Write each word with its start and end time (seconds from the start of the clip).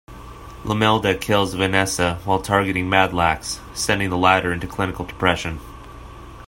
Limelda 0.63 1.21
kills 1.21 1.53
Vanessa 1.53 2.15
while 2.25 2.41
targeting 2.41 2.89
Madlax, 2.89 3.59
sending 3.77 4.09
the 4.09 4.17
latter 4.17 4.51
into 4.51 4.65
clinical 4.65 5.05
depression. 5.05 5.59